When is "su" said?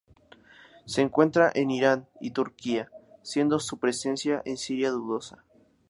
3.59-3.77